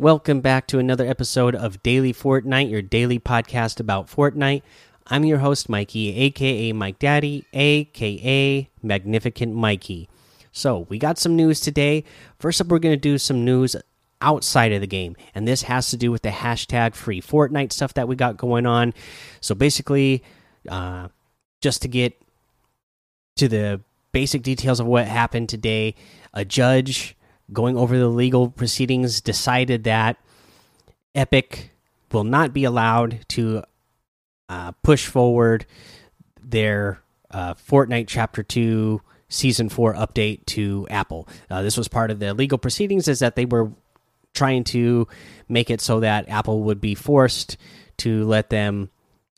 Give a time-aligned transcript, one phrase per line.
[0.00, 4.62] Welcome back to another episode of Daily Fortnite, your daily podcast about Fortnite.
[5.08, 10.08] I'm your host, Mikey, aka Mike Daddy, aka Magnificent Mikey.
[10.52, 12.04] So, we got some news today.
[12.38, 13.74] First up, we're going to do some news
[14.22, 17.94] outside of the game, and this has to do with the hashtag free Fortnite stuff
[17.94, 18.94] that we got going on.
[19.40, 20.22] So, basically,
[20.68, 21.08] uh,
[21.60, 22.22] just to get
[23.34, 23.80] to the
[24.12, 25.96] basic details of what happened today,
[26.32, 27.16] a judge
[27.52, 30.16] going over the legal proceedings, decided that
[31.14, 31.72] Epic
[32.12, 33.62] will not be allowed to
[34.48, 35.66] uh, push forward
[36.42, 41.28] their uh, Fortnite Chapter 2 Season 4 update to Apple.
[41.50, 43.70] Uh, this was part of the legal proceedings, is that they were
[44.34, 45.06] trying to
[45.48, 47.56] make it so that Apple would be forced
[47.98, 48.90] to let them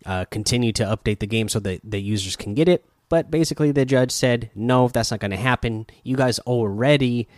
[0.06, 2.84] uh, continue to update the game so that the users can get it.
[3.08, 5.86] But basically, the judge said, no, that's not going to happen.
[6.05, 7.28] You guys already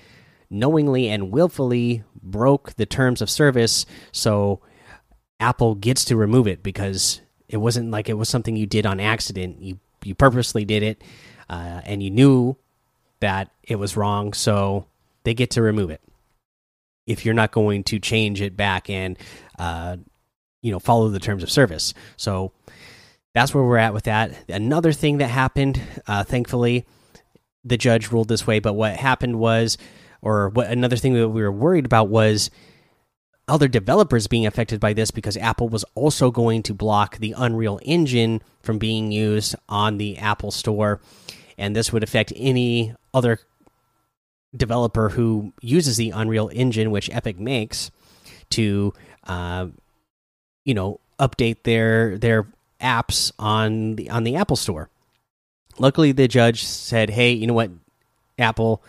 [0.53, 4.61] knowingly and willfully broke the terms of service, so
[5.41, 9.00] Apple gets to remove it because it wasn't like it was something you did on
[9.00, 9.61] accident.
[9.61, 11.03] You you purposely did it,
[11.48, 12.56] uh, and you knew
[13.20, 14.86] that it was wrong, so
[15.25, 16.00] they get to remove it.
[17.06, 19.19] If you're not going to change it back and
[19.59, 19.97] uh,
[20.62, 22.53] you know follow the terms of service, so
[23.34, 24.48] that's where we're at with that.
[24.48, 26.87] Another thing that happened, uh, thankfully,
[27.64, 29.78] the judge ruled this way, but what happened was
[30.23, 32.51] or what another thing that we were worried about was
[33.48, 37.81] other developers being affected by this because Apple was also going to block the Unreal
[37.83, 41.00] Engine from being used on the Apple Store,
[41.59, 43.41] and this would affect any other
[44.56, 47.91] developer who uses the Unreal Engine, which Epic makes,
[48.50, 48.93] to
[49.27, 49.66] uh,
[50.65, 52.47] you know update their their
[52.81, 54.89] apps on the on the Apple Store.
[55.78, 57.71] Luckily, the judge said, "Hey, you know what,
[58.39, 58.83] Apple,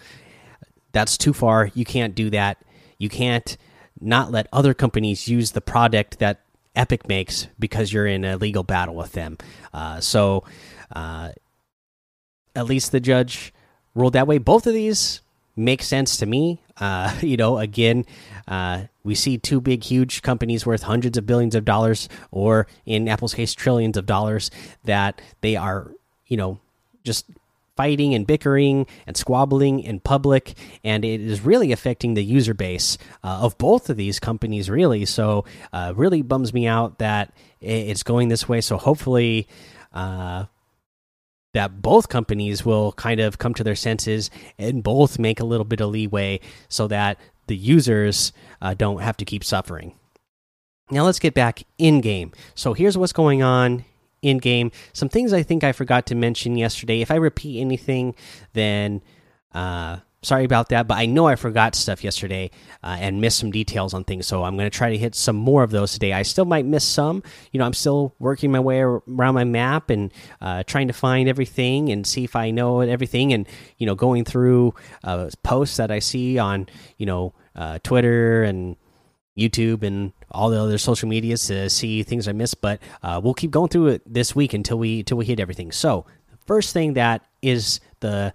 [0.94, 1.70] that's too far.
[1.74, 2.64] You can't do that.
[2.98, 3.58] You can't
[4.00, 6.42] not let other companies use the product that
[6.76, 9.38] Epic makes because you're in a legal battle with them.
[9.74, 10.44] Uh, so,
[10.96, 11.30] uh,
[12.56, 13.54] at least the judge
[13.96, 14.38] ruled that way.
[14.38, 15.22] Both of these
[15.56, 16.62] make sense to me.
[16.78, 18.06] Uh, you know, again,
[18.48, 23.08] uh, we see two big, huge companies worth hundreds of billions of dollars, or in
[23.08, 24.50] Apple's case, trillions of dollars,
[24.86, 25.92] that they are,
[26.28, 26.60] you know,
[27.04, 27.26] just
[27.76, 32.98] fighting and bickering and squabbling in public, and it is really affecting the user base
[33.24, 35.06] uh, of both of these companies, really.
[35.06, 38.62] So, uh, really bums me out that it's going this way.
[38.62, 39.48] So, hopefully,
[39.94, 40.46] uh,
[41.54, 45.66] that both companies will kind of come to their senses and both make a little
[45.66, 49.94] bit of leeway so that the users uh, don't have to keep suffering.
[50.90, 52.32] Now, let's get back in game.
[52.56, 53.86] So, here's what's going on
[54.24, 54.72] in game.
[54.94, 57.02] Some things I think I forgot to mention yesterday.
[57.02, 58.16] If I repeat anything,
[58.54, 59.02] then
[59.54, 60.88] uh, sorry about that.
[60.88, 62.50] But I know I forgot stuff yesterday
[62.82, 64.26] uh, and missed some details on things.
[64.26, 66.14] So I'm going to try to hit some more of those today.
[66.14, 67.22] I still might miss some.
[67.52, 71.30] You know, I'm still working my way around my map and uh, trying to find
[71.30, 73.34] everything and see if I know everything.
[73.34, 73.48] And
[73.78, 74.74] you know, going through
[75.04, 76.68] uh, posts that I see on
[76.98, 78.78] you know uh, Twitter and
[79.38, 82.62] YouTube and all the other social medias to see things I missed.
[82.62, 85.72] But uh, we'll keep going through it this week until we until we hit everything.
[85.72, 86.06] So
[86.46, 88.34] first thing that is the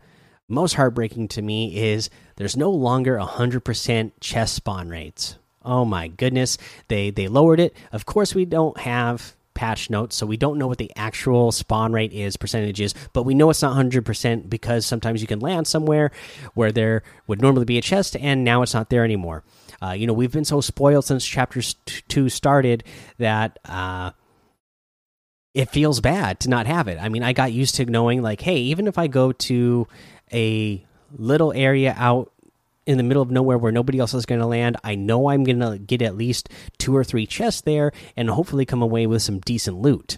[0.48, 5.36] most heartbreaking to me is there's no longer 100% chest spawn rates.
[5.62, 6.56] Oh my goodness,
[6.88, 7.76] they they lowered it.
[7.92, 11.92] Of course, we don't have patch notes, so we don't know what the actual spawn
[11.92, 16.12] rate is percentages, but we know it's not 100% because sometimes you can land somewhere
[16.54, 19.42] where there would normally be a chest and now it's not there anymore.
[19.82, 21.60] Uh, you know, we've been so spoiled since chapter
[22.06, 22.84] two started
[23.18, 24.12] that uh,
[25.54, 26.96] it feels bad to not have it.
[27.00, 29.88] I mean, I got used to knowing, like, hey, even if I go to
[30.32, 30.86] a
[31.16, 32.32] little area out
[32.88, 35.44] in the middle of nowhere where nobody else is going to land, I know I'm
[35.44, 36.48] going to get at least
[36.78, 40.16] two or three chests there and hopefully come away with some decent loot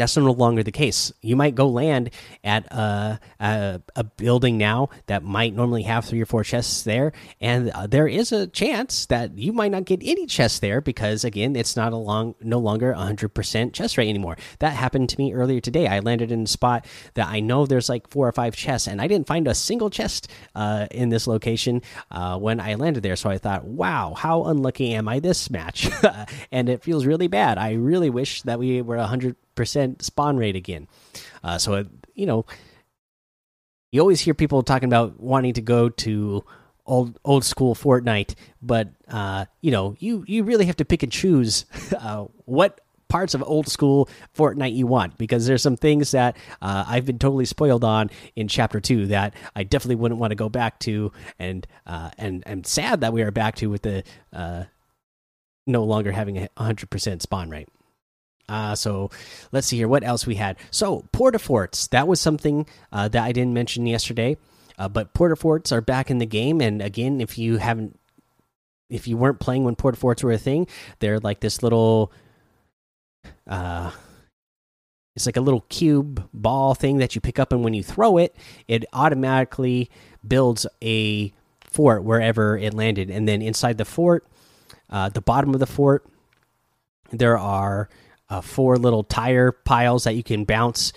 [0.00, 1.12] that's no longer the case.
[1.20, 2.10] You might go land
[2.42, 7.12] at a, a, a, building now that might normally have three or four chests there,
[7.40, 11.24] and uh, there is a chance that you might not get any chests there because
[11.24, 14.36] again, it's not a long, no longer 100% chest rate anymore.
[14.58, 15.86] That happened to me earlier today.
[15.86, 19.00] I landed in a spot that I know there's like four or five chests, and
[19.00, 23.16] I didn't find a single chest uh, in this location uh, when I landed there.
[23.16, 25.90] So I thought, wow, how unlucky am I this match?
[26.52, 27.58] and it feels really bad.
[27.58, 30.88] I really wish that we were 100 percent spawn rate again.
[31.44, 32.46] Uh, so it, you know,
[33.92, 36.42] you always hear people talking about wanting to go to
[36.86, 41.12] old old school Fortnite, but uh, you know, you you really have to pick and
[41.12, 41.66] choose
[41.98, 46.84] uh, what parts of old school Fortnite you want because there's some things that uh,
[46.88, 50.48] I've been totally spoiled on in Chapter Two that I definitely wouldn't want to go
[50.48, 54.64] back to, and uh, and I'm sad that we are back to with the uh,
[55.66, 57.68] no longer having a 100% spawn rate.
[58.50, 59.10] Uh, so
[59.52, 60.56] let's see here what else we had.
[60.72, 64.36] So porta forts that was something uh, that I didn't mention yesterday,
[64.76, 66.60] uh, but porta forts are back in the game.
[66.60, 67.98] And again, if you haven't,
[68.90, 70.66] if you weren't playing when porta forts were a thing,
[70.98, 72.12] they're like this little,
[73.46, 73.92] uh,
[75.14, 78.18] it's like a little cube ball thing that you pick up, and when you throw
[78.18, 78.34] it,
[78.66, 79.90] it automatically
[80.26, 81.32] builds a
[81.62, 83.10] fort wherever it landed.
[83.10, 84.26] And then inside the fort,
[84.88, 86.04] uh, the bottom of the fort,
[87.12, 87.88] there are
[88.30, 90.92] uh, four little tire piles that you can bounce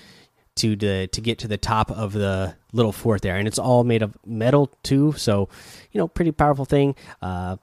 [0.56, 3.84] to the to get to the top of the little fort there, and it's all
[3.84, 5.14] made of metal too.
[5.14, 5.50] So,
[5.92, 6.96] you know, pretty powerful thing.
[7.22, 7.58] Uh,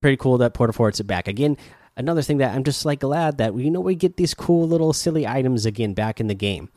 [0.00, 1.56] pretty cool that Porta Forts back again.
[1.96, 4.92] Another thing that I'm just like glad that you know we get these cool little
[4.92, 6.70] silly items again back in the game.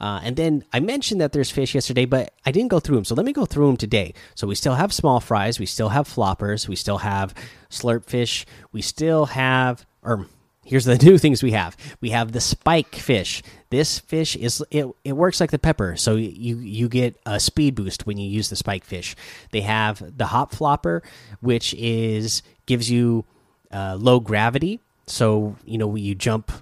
[0.00, 3.04] Uh, and then I mentioned that there's fish yesterday, but I didn't go through them.
[3.04, 4.14] So let me go through them today.
[4.34, 7.34] So we still have small fries, we still have floppers, we still have
[7.70, 10.26] slurp fish, we still have, or
[10.64, 11.76] here's the new things we have.
[12.00, 13.42] We have the spike fish.
[13.70, 14.86] This fish is it.
[15.04, 18.50] It works like the pepper, so you you get a speed boost when you use
[18.50, 19.16] the spike fish.
[19.50, 21.02] They have the hop flopper,
[21.40, 23.24] which is gives you
[23.70, 24.80] uh, low gravity.
[25.06, 26.52] So you know you jump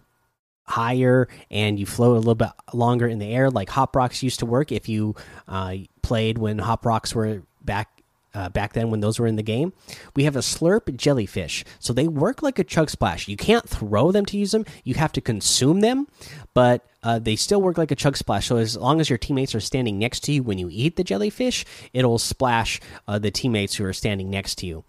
[0.70, 4.38] higher and you float a little bit longer in the air, like Hop Rocks used
[4.38, 4.70] to work.
[4.70, 5.16] If you
[5.48, 7.99] uh, played when Hop Rocks were back
[8.34, 9.72] uh, back then when those were in the game.
[10.14, 11.64] We have a slurp jellyfish.
[11.78, 13.28] So they work like a chug splash.
[13.28, 16.06] You can't throw them to use them, you have to consume them,
[16.54, 18.46] but uh, they still work like a chug splash.
[18.46, 21.04] So as long as your teammates are standing next to you when you eat the
[21.04, 24.84] jellyfish, it'll splash uh, the teammates who are standing next to you.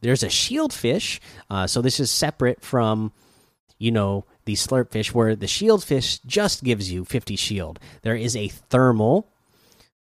[0.00, 1.20] There's a shield fish.
[1.48, 3.12] Uh, so this is separate from,
[3.78, 7.80] you know, the slurp fish, where the shield fish just gives you 50 shield.
[8.02, 9.28] There is a thermal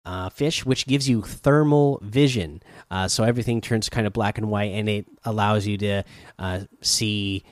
[0.05, 2.63] uh, fish, which gives you thermal vision.
[2.91, 6.05] Uh, so everything turns kind of black and white, and it allows you to
[6.39, 7.45] uh, see.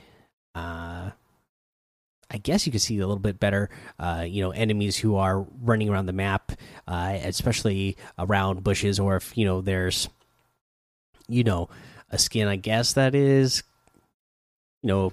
[0.54, 1.10] Uh,
[2.30, 5.46] I guess you can see a little bit better, uh, you know, enemies who are
[5.62, 6.52] running around the map,
[6.86, 10.08] uh, especially around bushes, or if you know there's,
[11.26, 11.70] you know,
[12.10, 12.48] a skin.
[12.48, 13.62] I guess that is,
[14.82, 15.12] you know,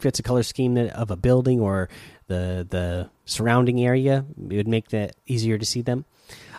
[0.00, 1.88] fits a color scheme that of a building or
[2.26, 4.24] the the surrounding area.
[4.50, 6.04] It would make that easier to see them.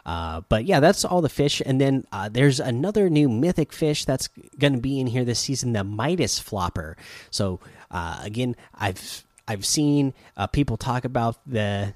[0.08, 1.62] Uh, but yeah, that's all the fish.
[1.66, 5.40] And then uh, there's another new mythic fish that's going to be in here this
[5.40, 6.96] season, the Midas Flopper.
[7.30, 7.60] So
[7.92, 11.94] uh, again, I've I've seen uh, people talk about the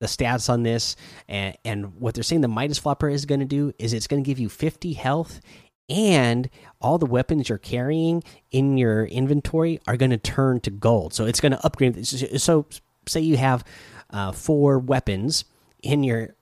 [0.00, 0.96] the stats on this,
[1.28, 4.22] and, and what they're saying the Midas Flopper is going to do is it's going
[4.22, 5.40] to give you 50 health.
[5.88, 6.50] And
[6.80, 11.14] all the weapons you're carrying in your inventory are going to turn to gold.
[11.14, 12.04] So it's going to upgrade.
[12.04, 12.66] So,
[13.06, 13.62] say you have
[14.10, 15.44] uh, four weapons
[15.82, 16.35] in your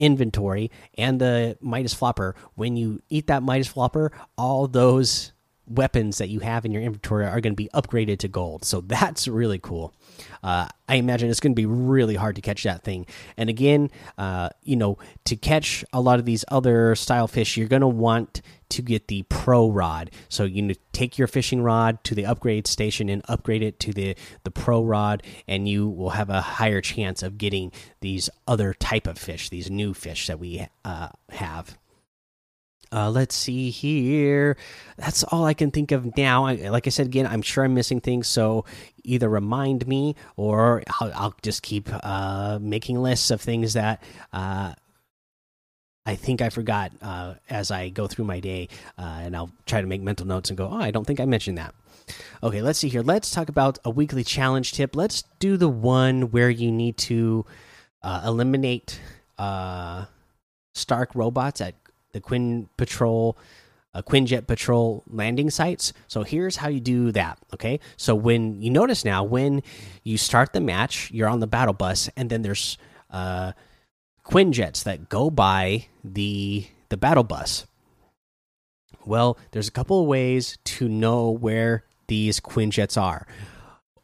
[0.00, 5.32] inventory and the Midas Flopper, when you eat that Midas Flopper, all those
[5.66, 8.64] weapons that you have in your inventory are going to be upgraded to gold.
[8.64, 9.94] So that's really cool.
[10.42, 13.06] Uh, I imagine it's going to be really hard to catch that thing.
[13.36, 17.68] And again, uh, you know, to catch a lot of these other style fish, you're
[17.68, 20.10] going to want to get the pro rod.
[20.28, 24.16] So you take your fishing rod to the upgrade station and upgrade it to the
[24.44, 29.06] the pro rod, and you will have a higher chance of getting these other type
[29.06, 31.76] of fish, these new fish that we uh, have.
[32.92, 34.56] Uh, let's see here.
[34.98, 36.44] That's all I can think of now.
[36.44, 38.28] I, like I said again, I'm sure I'm missing things.
[38.28, 38.66] So
[39.02, 44.74] either remind me, or I'll, I'll just keep uh, making lists of things that uh,
[46.04, 48.68] I think I forgot uh, as I go through my day,
[48.98, 51.24] uh, and I'll try to make mental notes and go, oh, I don't think I
[51.24, 51.74] mentioned that.
[52.42, 53.02] Okay, let's see here.
[53.02, 54.94] Let's talk about a weekly challenge tip.
[54.94, 57.46] Let's do the one where you need to
[58.02, 59.00] uh, eliminate
[60.74, 61.74] Stark robots at
[62.12, 63.36] the Quinn Patrol,
[63.94, 65.92] uh, Quinjet Patrol landing sites.
[66.08, 67.38] So here's how you do that.
[67.54, 69.62] Okay, so when you notice now, when
[70.04, 72.78] you start the match, you're on the battle bus, and then there's
[73.10, 73.52] uh,
[74.24, 77.66] Quinjets that go by the the battle bus.
[79.04, 83.26] Well, there's a couple of ways to know where these Quinjets are.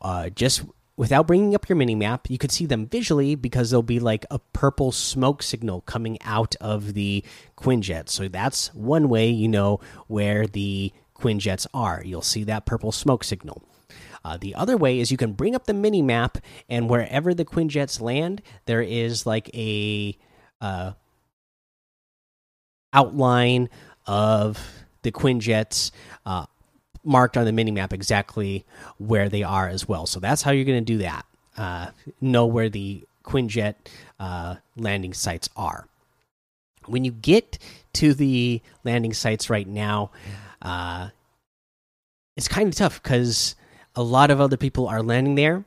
[0.01, 0.63] Uh, just
[0.99, 4.27] without bringing up your mini map, you could see them visually because there'll be like
[4.33, 7.25] a purple smoke signal coming out of the
[7.57, 8.09] Quinjet.
[8.09, 9.79] So that's one way you know
[10.09, 12.03] where the Quinjets are.
[12.05, 13.63] You'll see that purple smoke signal.
[14.25, 16.39] Uh, the other way is you can bring up the mini map,
[16.69, 20.19] and wherever the Quinjets land, there is like a
[20.61, 20.93] uh,
[22.93, 23.71] outline
[24.05, 24.61] of
[25.03, 25.93] the Quinjets.
[26.27, 26.47] Uh,
[27.09, 28.65] marked on the mini map exactly
[28.99, 30.07] where they are as well.
[30.07, 31.25] So that's how you're going to do that.
[31.57, 33.75] Uh, know where the Quinjet
[34.21, 35.89] uh, landing sites are.
[36.87, 37.59] When you get
[37.95, 40.11] to the landing sites right now,
[40.63, 41.09] uh,
[42.37, 43.57] it's kind of tough because
[43.97, 45.65] a lot of other people are landing there.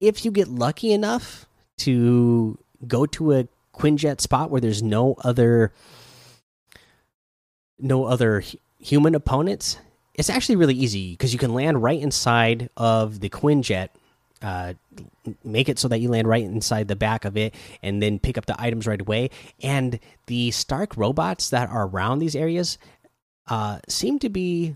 [0.00, 1.46] If you get lucky enough
[1.78, 5.72] to go to a Quinjet spot where there's no other
[7.78, 8.42] no other
[8.78, 9.78] human opponents,
[10.14, 13.88] it's actually really easy because you can land right inside of the Quinjet.
[14.40, 14.74] Uh,
[15.44, 18.36] make it so that you land right inside the back of it and then pick
[18.36, 19.30] up the items right away.
[19.62, 22.76] And the Stark robots that are around these areas
[23.46, 24.74] uh, seem to be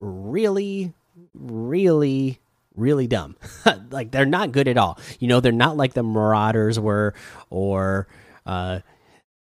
[0.00, 0.94] really,
[1.34, 2.38] really,
[2.74, 3.36] really dumb.
[3.90, 4.98] like they're not good at all.
[5.18, 7.14] You know, they're not like the Marauders were,
[7.50, 8.08] or
[8.46, 8.80] uh,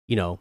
[0.06, 0.38] you know,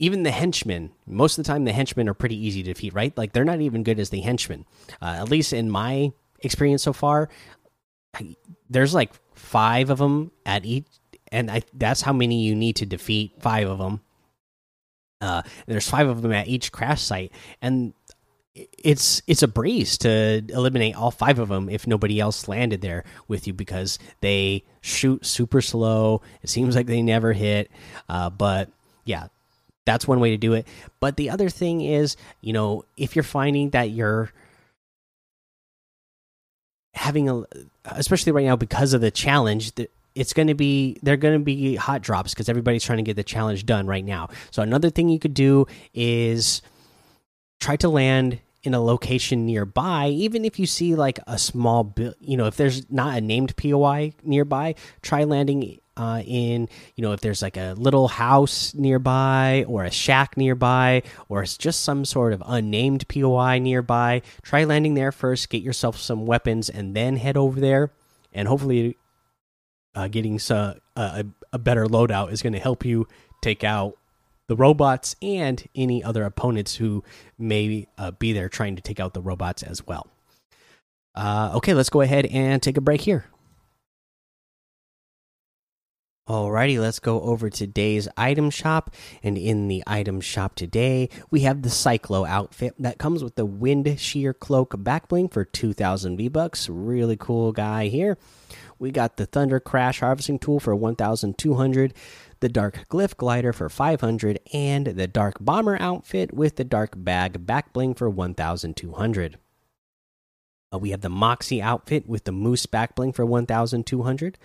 [0.00, 0.90] even the henchmen.
[1.06, 3.16] Most of the time, the henchmen are pretty easy to defeat, right?
[3.16, 4.64] Like they're not even good as the henchmen.
[5.00, 7.28] Uh, at least in my experience so far,
[8.68, 10.86] there's like five of them at each,
[11.30, 14.00] and I, that's how many you need to defeat five of them.
[15.20, 17.30] Uh, there's five of them at each crash site,
[17.60, 17.92] and
[18.54, 23.04] it's it's a breeze to eliminate all five of them if nobody else landed there
[23.28, 26.22] with you because they shoot super slow.
[26.42, 27.70] It seems like they never hit,
[28.08, 28.70] uh, but
[29.04, 29.28] yeah,
[29.86, 30.66] that's one way to do it.
[31.00, 34.30] But the other thing is, you know, if you're finding that you're
[36.94, 37.44] having a,
[37.84, 39.72] especially right now because of the challenge,
[40.14, 43.16] it's going to be they're going to be hot drops because everybody's trying to get
[43.16, 44.28] the challenge done right now.
[44.50, 46.62] So another thing you could do is
[47.60, 52.36] try to land in a location nearby even if you see like a small you
[52.36, 56.66] know if there's not a named poi nearby try landing uh, in
[56.96, 61.58] you know if there's like a little house nearby or a shack nearby or it's
[61.58, 66.70] just some sort of unnamed poi nearby try landing there first get yourself some weapons
[66.70, 67.92] and then head over there
[68.32, 68.96] and hopefully
[69.94, 73.06] uh, getting uh, a, a better loadout is going to help you
[73.42, 73.98] take out
[74.46, 77.04] the robots and any other opponents who
[77.38, 80.08] may uh, be there trying to take out the robots as well.
[81.14, 83.26] Uh, okay, let's go ahead and take a break here.
[86.30, 88.94] Alrighty, let's go over today's item shop.
[89.20, 93.44] And in the item shop today, we have the Cyclo outfit that comes with the
[93.44, 96.68] Wind Shear Cloak back bling for 2,000 V Bucks.
[96.68, 98.16] Really cool guy here.
[98.78, 101.94] We got the Thunder Crash Harvesting Tool for 1,200
[102.38, 107.44] the Dark Glyph Glider for 500, and the Dark Bomber outfit with the Dark Bag
[107.44, 109.36] back bling for 1,200.
[110.72, 114.38] Uh, we have the Moxie outfit with the Moose back bling for 1,200,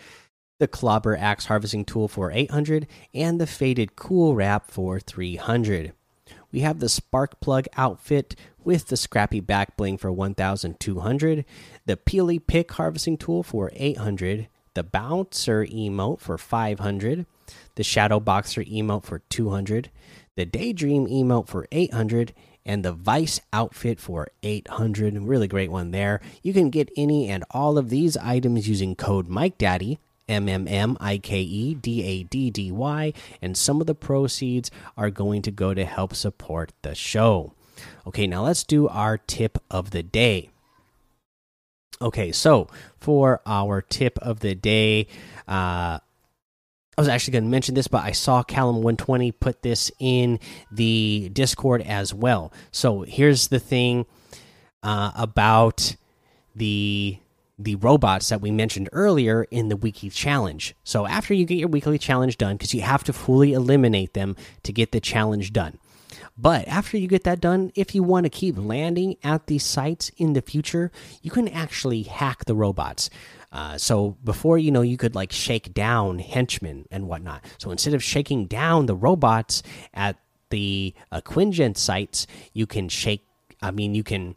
[0.58, 5.94] the Clobber Axe Harvesting Tool for 800, and the Faded Cool Wrap for 300.
[6.52, 11.46] We have the Spark Plug outfit with the Scrappy Back Bling for 1,200,
[11.86, 17.26] the Peely Pick Harvesting Tool for 800, the Bouncer emote for 500,
[17.76, 19.92] the Shadow Boxer emote for 200,
[20.36, 22.34] the Daydream emote for 800,
[22.66, 25.18] and the Vice outfit for 800.
[25.20, 26.20] Really great one there.
[26.42, 30.00] You can get any and all of these items using code MikeDaddy.
[30.28, 33.96] M M M I K E D A D D Y, and some of the
[33.96, 37.54] proceeds are going to go to help support the show.
[38.08, 40.50] Okay, now let's do our tip of the day.
[42.02, 42.68] Okay, so
[43.00, 45.08] for our tip of the day,
[45.48, 46.00] uh,
[46.98, 50.40] I was actually going to mention this, but I saw Callum120 put this in
[50.72, 52.54] the Discord as well.
[52.72, 54.06] So here's the thing
[54.82, 55.96] uh, about
[56.56, 57.18] the
[57.58, 60.76] the robots that we mentioned earlier in the weekly challenge.
[60.84, 64.36] So after you get your weekly challenge done, because you have to fully eliminate them
[64.64, 65.78] to get the challenge done.
[66.38, 70.12] But after you get that done, if you want to keep landing at these sites
[70.18, 73.10] in the future, you can actually hack the robots.
[73.54, 77.46] Uh, so before you know, you could like shake down henchmen and whatnot.
[77.58, 80.18] So instead of shaking down the robots at
[80.50, 83.26] the uh, Quinjet sites, you can shake.
[83.62, 84.36] I mean, you can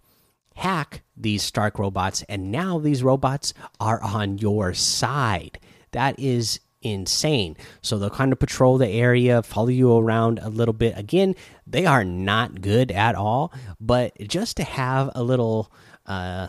[0.58, 5.58] hack these Stark robots, and now these robots are on your side.
[5.92, 7.56] That is insane.
[7.80, 10.98] So they'll kind of patrol the area, follow you around a little bit.
[10.98, 11.36] Again,
[11.66, 15.70] they are not good at all, but just to have a little,
[16.06, 16.48] uh,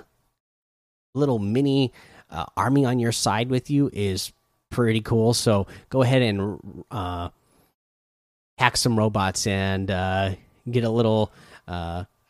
[1.13, 1.93] little mini
[2.31, 4.31] uh, army on your side with you is
[4.71, 5.35] pretty cool.
[5.35, 7.29] So go ahead and uh,
[8.57, 10.31] hack some robots and uh,
[10.69, 11.31] get a little
[11.67, 12.05] uh,